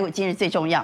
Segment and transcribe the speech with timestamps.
[0.00, 0.80] 台股今日最重要。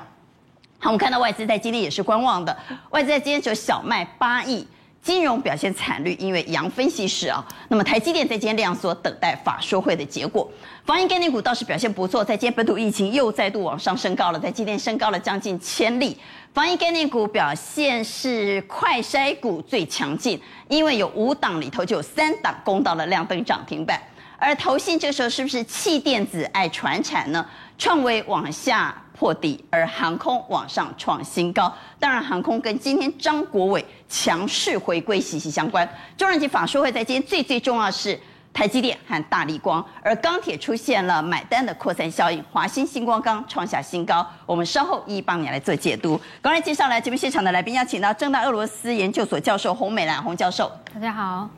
[0.78, 2.54] 好，我们看到外资在今天也是观望的，
[2.90, 4.68] 外资在今天只有小卖八亿。
[5.00, 10.50] 金融表现惨绿，因为洋分析师啊，那么台积电在今天量缩，等待法说会的结果。
[10.84, 16.18] 防疫概念股倒是表现不错，在今天本土疫情又再度往上升高了，在今天升高了将近千例。
[16.52, 20.38] 防疫概念股表现是快筛股最强劲，
[20.68, 23.98] 因为有五档里头就有三档攻到了亮灯涨停板。
[24.38, 27.46] 而投信这时候是不是弃电子爱传产呢？
[27.78, 28.94] 创维往下。
[29.18, 31.74] 破底，而航空往上创新高。
[31.98, 35.88] 当然，航空跟今天张国伟强势回归息息相关。
[36.18, 38.20] 中长期法说会在今天最最重要是
[38.52, 44.26] 台积电和大立光，而钢铁出现了买单的扩散效应，华新、新光钢创下新高。
[44.44, 46.20] 我们稍后一一帮你来做解读。
[46.42, 51.48] 刚才介绍来节目现场的来宾，邀请到正大俄罗斯研究所教授洪美兰洪教授，大家好；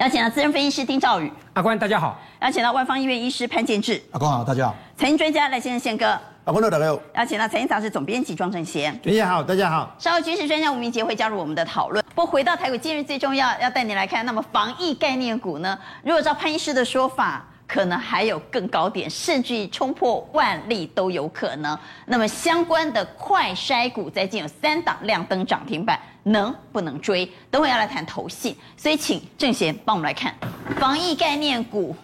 [0.00, 6.18] 邀请到资深分析师丁兆宇，阿关大家好；邀请到万方医院医师潘建志，阿关好，大家好；财经专家赖先生宪哥。
[6.42, 6.98] 好，朋友大家好。
[7.16, 8.98] 邀请到财经杂志总编辑庄正贤。
[9.04, 9.94] 大家好，大家好。
[9.98, 12.02] 稍后军事专家吴明杰会加入我们的讨论。
[12.14, 15.78] 不过回到台股，今日最重要要带你来看，那么防疫概念股呢？
[16.02, 21.78] 如果照潘医师的说法，可能还有更高点，甚至于冲破万例都有可能。
[22.06, 27.30] 那么相关的快筛股在今有三档亮灯涨停板，能不能追？
[27.50, 30.34] 等会要来谈投信，所以请正贤帮我们来看
[30.78, 31.94] 防疫概念股，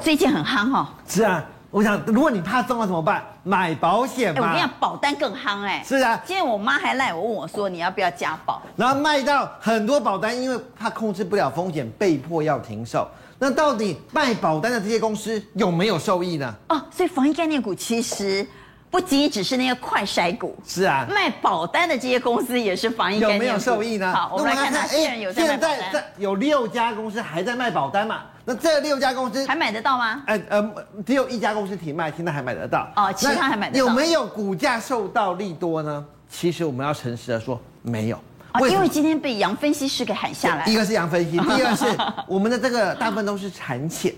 [0.00, 0.88] 最近很夯哦。
[1.06, 1.44] 是啊。
[1.70, 3.22] 我想，如果你怕中了怎么办？
[3.42, 4.40] 买保险嘛。
[4.40, 5.84] 我跟你讲，保单更夯哎。
[5.86, 6.18] 是啊。
[6.24, 8.62] 今天我妈还赖我，问我说，你要不要加保？
[8.74, 13.06] 然后卖到很多保单，因为怕控制不了风险，被迫要停售。
[13.38, 16.54] 那到底卖保单的这些公司有没有受益呢？
[16.70, 18.46] 哦，所以防疫概念股其实
[18.90, 20.56] 不仅仅只是那些快筛股。
[20.66, 21.06] 是啊。
[21.08, 23.20] 卖保单的这些公司也是防疫。
[23.20, 24.12] 有没有受益呢？
[24.12, 25.76] 好，我们来看哪些人有在卖保单。
[25.76, 28.22] 现在在有六家公司还在卖保单嘛？
[28.44, 30.22] 那这六家公司还买得到吗？
[30.26, 32.88] 哎呃，只有一家公司停卖，现在还买得到。
[32.96, 33.84] 哦，其他还买得到。
[33.84, 36.04] 有没有股价受到利多呢？
[36.30, 38.16] 其实我们要诚实的说，没有。
[38.52, 40.64] 啊，因为今天被杨分析师给喊下来。
[40.64, 41.84] 第一个是杨分析，第二个是
[42.26, 44.14] 我们的这个大部分都是产险。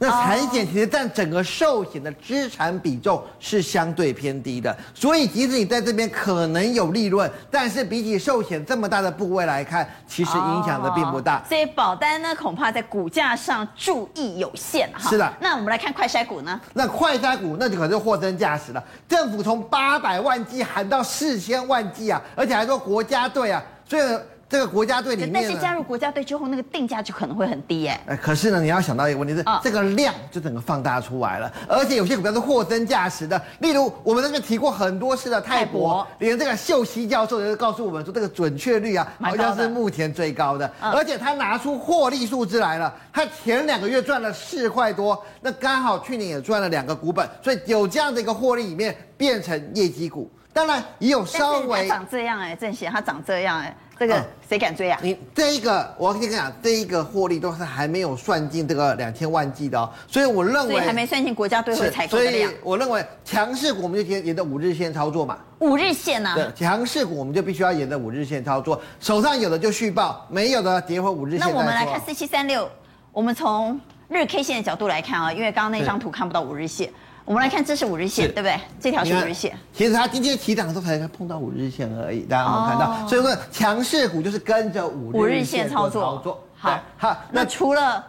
[0.00, 11.42] 那产险其实占整个寿险的资产比重是相对偏低的，所以即使你在这边可能有利润，但是比起寿险这么大的部位来看，其实影响的并不大。
[11.48, 15.10] 所以保单呢，恐怕在股价上注意有限哈。
[15.10, 15.32] 是的。
[15.40, 16.60] 那我们来看快筛股呢？
[16.74, 24.02] 那快筛股那就可是货真价实了，政府从八百万剂喊到四千万剂啊，而且还说国家队啊，所以。
[24.48, 28.18] 这个国家队里面，但是加入国家队之后，那个定价就可能会很低哎。
[28.22, 33.40] 可是呢，你要想到一个问题是，这个量就整个放大出来了，而且有些股票是货真价实的。
[33.58, 40.70] 例如，我们那边提过很多次的泰博，连这个秀熙教授也告诉我们说，这个准确率啊，好像是目前最高的。
[40.80, 50.30] 而且他拿出获利数字来了，他前两个月赚了四块多，那刚好去年也赚了两个股本，所以有这样的一个获利里面变成业绩股。
[50.50, 53.76] 当然也有稍微长这样哎，正贤他长这样哎。
[53.98, 54.98] 这个谁敢追啊？
[55.02, 62.16] 你这一个，我跟你讲，这一个获利都是还没有算进这个两千万计的哦，所以我认为还没算进国家队会采购。
[62.16, 65.36] 所以我认为强势股我们就沿沿着五日线操作嘛。
[65.58, 66.32] 五日线呢？
[66.36, 71.40] 对，强势股我们就必须要沿着五日线操作，手上有的就续报，没有的跌回五日线。
[71.40, 72.70] 那我们来看四七三六，
[73.10, 76.88] 我们从日 K 线的角度来看啊，因为刚刚那张图看不到五日线。
[77.28, 78.58] 我们来看，这是五日线，对不对？
[78.80, 79.54] 这条是五日线。
[79.74, 82.90] 其实它今天起涨的时候才碰到五日线而已，大家有没有看到？
[82.90, 86.02] 哦、所以说，强势股就是跟着五日线操作。
[86.02, 87.14] 操作好，好。
[87.30, 88.02] 那除了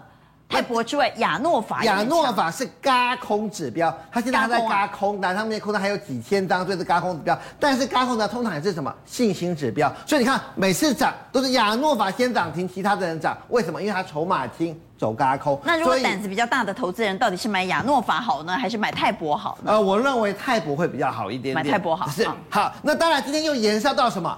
[0.49, 7.37] 泰博之外，亚诺法亚诺法是轧空指标，它现在还在轧空，那上面空单还有几千张，所以是轧空指标。
[7.59, 9.93] 但是轧空呢，通常也是什么信心指标。
[10.05, 13.37] 所以你看，每次涨都是亚诺法先涨停，其他的人涨。
[13.49, 13.79] 为什么？
[13.79, 14.77] 因为它筹码轻。
[14.97, 19.71] 走轧空，那如果胆子比较大的投资人，到底是买亚诺法好呢，还是买泰博好呢？
[19.71, 21.55] 呃，我认为泰博会比较好一点点。
[21.55, 22.05] 买泰博好。
[22.09, 22.27] 是。
[22.49, 24.37] 好，那当然今天又延烧到什么？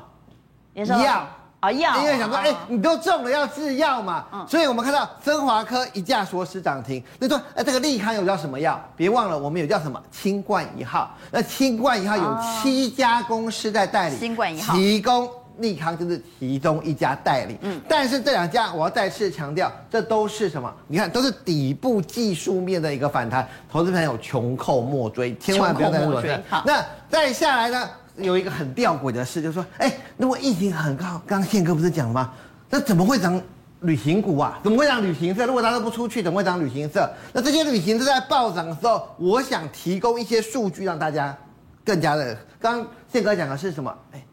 [0.73, 1.27] 延烧药
[1.61, 1.97] 啊药。
[2.01, 4.25] 因为想说，哎，你都中了要制药嘛。
[4.33, 4.45] 嗯。
[4.45, 7.01] 所以我们看到森华科一价锁死涨停。
[7.17, 8.77] 那说，哎，这个利康有叫什么药？
[8.97, 11.15] 别忘了，我们有叫什么清冠一号。
[11.31, 14.17] 那清冠一号有七家公司在代理。
[14.17, 14.75] 清冠一号。
[14.75, 15.29] 提供。
[15.57, 20.73] 利康就是其中一家代理，嗯，但是这两家我要再次强调，这都是什么？
[20.87, 26.41] 你看，都是底部技术面的一个反弹，投资朋友穷寇莫追，千万不要再追。
[26.49, 27.87] 好，那再下来呢，
[28.23, 32.33] 有一个很吊诡的事，就是说，哎，如果疫情很高，刚刚宪哥不是讲了吗？
[32.69, 33.41] 那怎么会涨
[33.81, 34.59] 旅行股啊？
[34.63, 35.45] 怎么会涨旅行社？
[35.45, 37.09] 如果大家都不出去，怎么会涨旅行社？
[37.33, 41.37] 那这些旅行社在暴涨的时候，我想提供一些数据让大家
[41.83, 42.37] 更加的。
[42.59, 43.95] 刚刚宪哥讲的是什么？
[44.11, 44.23] 哎。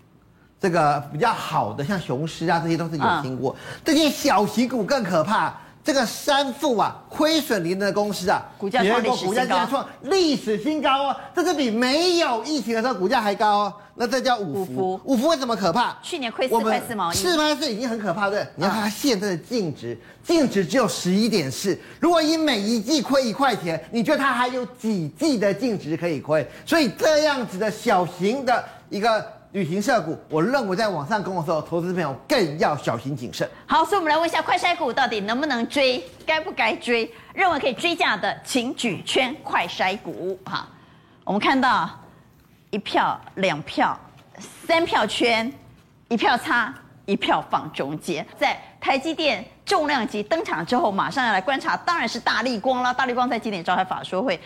[0.60, 3.54] 这个比较好的，像雄狮啊，这些都是有听过。
[3.84, 5.56] 这些小型股更可怕，
[5.88, 13.74] 这个三富啊，亏损零的公司啊，股价创历史新高，股价竟然创历史新高哦，这是比没有疫情的时候股价还高哦。
[13.94, 15.96] 那这叫五福，五福为什么可怕？
[16.02, 18.46] 去年亏四块四毛一，四块四已经很可怕，对？
[18.56, 21.74] 你要看它现在的净值，净值只有十一点四。
[21.98, 26.46] 如果以每一季亏一块钱，你觉得它还有几季的净值可以亏？
[26.66, 29.24] 所以这样子的小型的一个。
[29.52, 33.48] 旅行社股，我认为在网上跟我说，投资朋友更要小心谨慎。
[33.66, 36.04] 好，所以我们来问一下，快筛股到底能不能追？
[36.26, 37.10] 该不该追？
[37.32, 40.38] 认为可以追价的，请举圈快筛股。
[40.44, 40.68] 哈，
[41.24, 41.88] 我们看到
[42.68, 43.98] 一票、两票、
[44.66, 45.50] 三票圈，
[46.08, 46.74] 一票差，
[47.06, 48.26] 一票放中间。
[48.38, 52.92] 在台积电重量级登场之后，马上要来观察，当然是大立光了。
[52.92, 54.38] 大立光在今年召开法说会。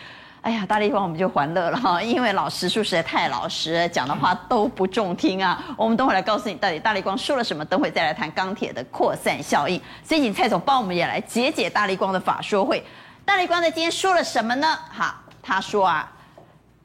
[0.42, 5.62] 哎呀，大立光我们就欢乐了哈， 因为老实说实在太老实，讲的话都不中听啊。
[5.76, 9.80] 我们等会来告诉你到底大立光说了什么，等会再来谈钢铁的扩散效应。
[10.02, 12.84] 所以请蔡总帮我们也来解解大立光的法说会。
[13.24, 14.76] 大立光在今天说了什么呢？
[14.90, 16.10] 好，他说啊，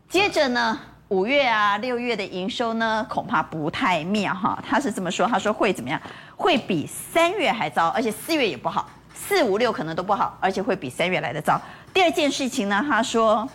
[0.07, 0.77] 接着呢，
[1.07, 4.63] 五月啊、六月的营收呢，恐怕不太妙哈。
[4.69, 5.99] 他是这么说，他说会怎么样？
[6.35, 8.87] 会比三月还糟，而且四月也不好。
[9.17, 11.59] 四五六可能都不好，而且会比三月来的糟。
[11.93, 13.47] 第二件事情呢，他说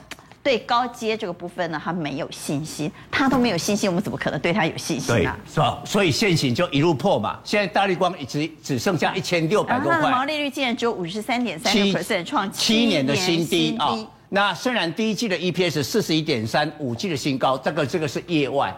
[0.43, 5.38] 对高阶这个部分呢，他没有信心，他都没有信心，我们怎么可能对他有信心啊？
[5.49, 5.81] 是吧？
[5.85, 7.38] 所以现行就一路破嘛。
[7.44, 14.06] 现在大立光只只剩下一千六百多块，毛利率竟然只有五十三点三个 percent，创七年的新低啊、哦。
[14.29, 18.75] 那虽然第一季的 EPS 四十一点三，五季的新高，这个这个是业外，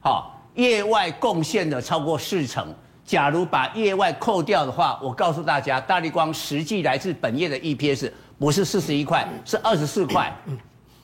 [0.00, 2.74] 好，业外贡献了超过四成。
[3.04, 10.32] 假如把业外扣掉的话，我告诉大家，大力光实际来自本业的 EPS 不是四十一块，是二十四块，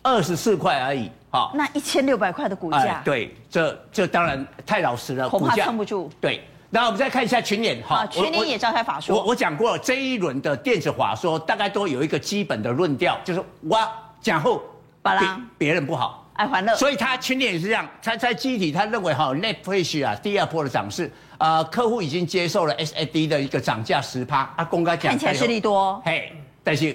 [0.02, 1.10] 二十四块而已。
[1.30, 6.10] 好，那一千六百块的股价，哎，对，这这当然太老实了，恐怕撑不住。
[6.20, 13.78] 对，那我们再看一下群联，哈，群联也召开法说，我我讲过了，这一轮的电子法说大概都有一个基本的论调，就是我
[14.22, 14.62] 讲后，
[15.02, 16.16] 别别人不好。
[16.34, 26.30] 爱欢乐，所以他群联也是这样，他在记忆体，他认为哈，Netfresh 啊，第二波的涨势，啊、呃，客户已经接受了 SAD 的一个涨价十趴，啊，公开讲，看起来是利多，嘿，
[26.62, 26.94] 但是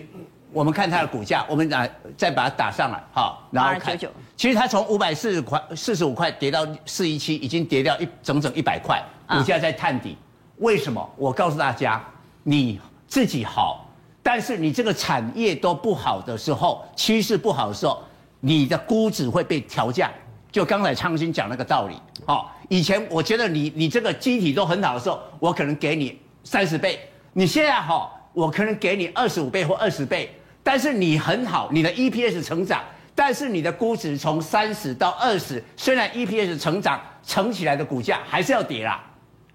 [0.54, 3.98] 我们看它的股价，我们来再把它打上来，好，然后看，
[4.38, 10.16] 其实它从五百四十块、四十五块跌到四一七，已经跌掉一整整一百块，股价在探底，
[10.58, 11.10] 为什么？
[11.18, 12.00] 我告诉大家，
[12.44, 13.84] 你自己好，
[14.22, 18.00] 但是你这个产业都不好的时候，趋势不好的时候。
[18.42, 20.12] 你的估值会被调价，
[20.56, 21.98] 就刚才昌兴讲那个道理。
[22.26, 26.98] 好，以前我觉得你你这个机体都很好的时候，我可能给你三十倍。
[27.34, 30.34] 你现在好，我可能给你二十五倍或二十倍。
[30.64, 32.82] 但是你很好，你的 EPS 成长，
[33.14, 39.04] 但是你的估值从三十到二十，虽然 EPS 成长，乘起来的股价还是要跌啦。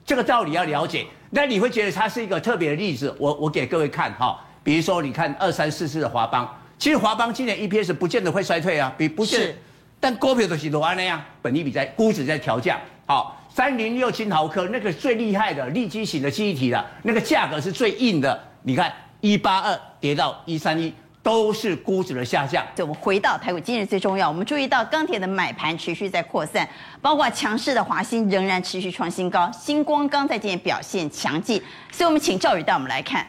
[0.05, 1.07] 这个道理要了解。
[1.31, 3.17] 那你会觉得它是一个特别的例子。
[3.19, 6.47] 我我给各位看哈，比如说你看二三四四的华邦。
[6.79, 9.57] 其实华邦今年 EPS 不见得会衰退啊，比不见，
[10.01, 12.81] 但股票都是罗安那样，本益比在估值在调降。
[13.05, 18.43] 好，三零六金豪科那个最厉害的立基型的记忆体了，那个价格是最硬的。
[18.63, 22.65] 你看一八二跌到一三一，都是估值的下降。
[22.75, 26.67] 对我们回到台股，今日最重要，我们注意到钢铁的买盘持续在扩散，
[27.03, 31.63] 包括强势的华兴仍然持续创新高，新光钢在今天表现强劲，
[31.93, 33.27] 所以我们请赵宇带我们来看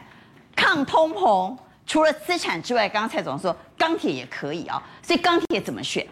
[0.56, 1.54] 抗通膨。
[1.84, 6.06] 除了资产之外，刚刚蔡总说钢铁也可以啊、所以钢铁怎么选？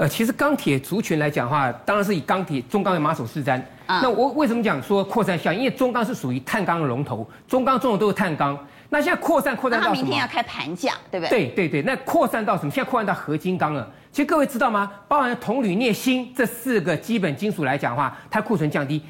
[0.00, 3.60] 呃，其实钢铁族群来讲的话，当然是以钢铁中钢为马首是瞻。
[3.84, 5.58] 嗯、那我为什么讲说扩散效应？
[5.58, 8.58] 因为中钢是属于碳钢的龙头，中钢、中的都是碳钢。
[8.88, 9.96] 那现在扩散扩散到什么？
[9.96, 11.48] 他明天要开盘价，对不对？
[11.48, 12.70] 对对对，那扩散到什么？
[12.70, 13.86] 现在扩散到合金钢了。
[14.10, 14.90] 其实各位知道吗？
[15.06, 19.02] 包含铜、铝、镍、锌这四个基本金属来讲的话，它库存降低，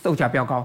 [0.00, 0.64] 售价飙高，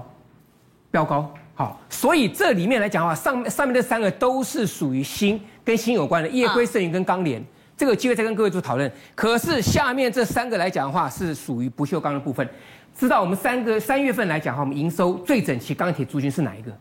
[0.92, 1.28] 飙高。
[1.56, 7.44] 好，所以这里面来讲的话，上上面这三个都是属于锌跟锌有关的，烨硅、剩余跟钢联。
[7.76, 8.90] 这个机会再跟各位做讨论。
[9.14, 12.48] 可是下面这三个来讲的话，是属于不锈钢的部分。
[12.96, 16.72] 知道我们三个三月份来讲的话，我们营收最整齐钢铁族群是哪一个？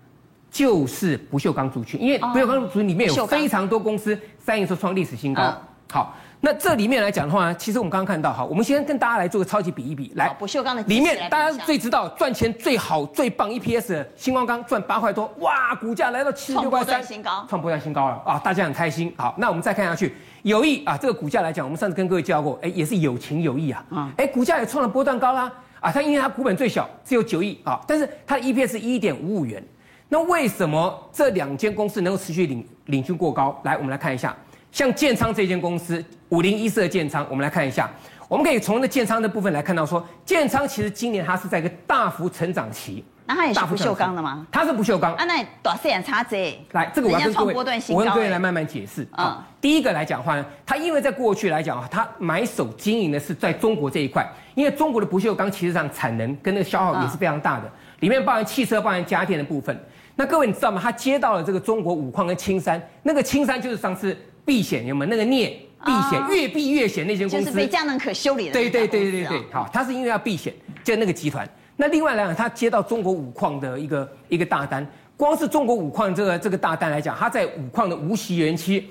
[0.49, 5.53] 就是不锈钢族群，因为不锈钢族群里面有非常多公司三月份创历史新高。
[5.91, 6.15] 好。
[6.41, 19.11] 那这里面来讲的话呢，其实我们刚刚看到，哈，我们先跟大家来做个超级比一比，来，不锈钢的里面大家最知道赚钱最好最棒 EPS 的新光钢赚八块多，哇，股价来到七十六块三，创新高，创波段新高了啊，大家很开心。
[19.17, 29.63] 好，那我们再看下去，友谊啊，这个股价来讲，我们上次跟各位教过，哎，也是有情有义啊，啊、嗯，哎，股价也创了波段高啦，啊，它因为它股本最小，只有九亿啊，但是它的 EPS 是一点五五元，
[30.09, 33.59] 那为什么这两间公司能够持续领领军过高？
[33.63, 34.35] 来，我们来看一下。
[34.75, 37.89] 像建昌这间公司，五零一四的建仓，我们来看一下，
[38.27, 44.45] 我们可以从那建仓的部分来看到说，说建仓其实今年它是在一个大幅成长期，那它也是不锈钢的吗？
[44.51, 45.13] 它是不锈钢。
[45.13, 46.35] 啊，那短线差值？
[46.73, 47.53] 来，这个我要跟各位，
[47.87, 49.07] 我跟各位来慢慢解释。
[49.17, 59.81] 嗯，第一个来讲的话呢，它因为在过去来讲啊，它买手经营的是在中国这一块，因为中国的不锈钢其实上产能跟那个消耗也是非常大的，里面包含汽车、包含家电的部分。
[60.17, 60.81] 那各位你知道吗？
[60.83, 68.53] 他接到了这个中国五矿跟青山，那个青山就是上次避险有没有那个镍避险越避越险那些公司，就是非佳能可修理的。
[68.53, 71.47] 对对对对对，好，他是因为要避险，就那个集团。
[71.75, 74.87] 那另外来讲，他接到中国五矿的一个一个大单，
[75.17, 78.87] 光是中国五矿这个这个大单来讲，他在五矿的无锡园区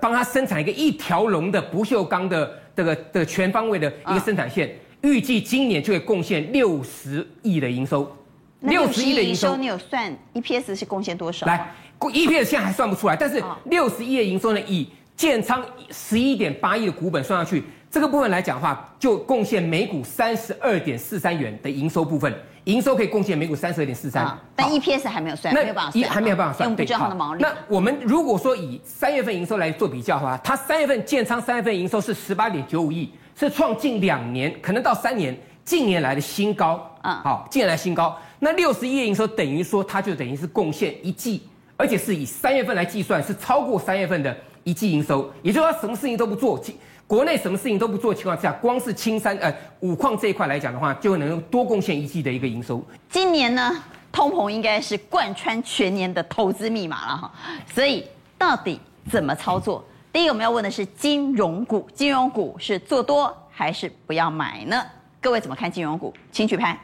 [0.00, 4.72] 帮他生产一个一条龙的不锈钢的这个的全方位的一个生产线，
[5.02, 8.14] 预计今年就会贡献六十亿的营收。
[8.60, 11.46] 六十亿的营收，你有算 EPS 是贡献多少？
[11.46, 15.60] 来，EPS 现在还算不出来，但是六十亿的营收呢，以建仓
[15.90, 22.32] 十一点八亿的股本算上去，这个部分来讲的话，就贡献每股三十二点四三元的营收部分，
[22.64, 24.32] 营收可以贡献每股三十二点四三。
[24.54, 27.42] 但 EPS 还没有算，那没有办法算，还没有办法算，不知道它的毛利。
[27.42, 36.80] 那我们如果说以三月份营收来做比较的话，它三月份建仓三月份营收是十八点九五亿，是创近两年可能到三年近年来的新高。
[37.02, 38.16] 啊，好，近年来新高。
[38.38, 41.42] 那六十亿营收等于说，它就等于是贡献一季，
[41.76, 45.30] 而且是以三月份来计算，是超过三月份的一季营收。
[45.42, 46.60] 也就是说，什么事情都不做，
[47.06, 52.84] 国内什么事情都不做情况下，光是青山呃五矿这一块来讲的话，就能多贡献一季的一个营收。
[53.08, 57.32] 今年呢，通膨应该是贯穿全年的投资密码了哈。
[57.66, 58.04] 所以
[58.36, 58.78] 到底
[59.10, 59.82] 怎么操作？
[60.12, 64.84] 第一个我们要问的是金融股，金融股是做多还是不要买呢？
[65.20, 66.12] 各位怎么看金融股？
[66.30, 66.78] 请举牌。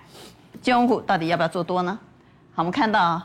[0.63, 1.99] 金融股到底要不要做多呢？
[2.55, 3.21] 好，我们看到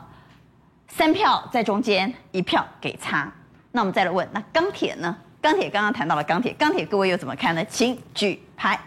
[0.88, 3.32] 三票在中间，一票给差。
[3.72, 5.16] 那我们再来问，那钢铁呢？
[5.40, 7.64] 钢铁刚刚谈到了钢铁，钢铁各位又怎么看呢？
[7.66, 8.78] 请举牌。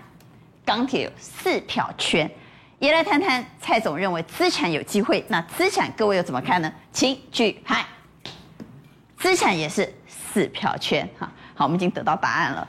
[0.65, 2.29] 钢铁有四票圈，
[2.79, 6.71] 也来谈谈蔡总认为资产有机会，那资产各位又怎么看呢？
[6.91, 7.85] 请举牌。
[9.17, 12.67] 资产也是四票圈，哈，好，我们已经得到答案了。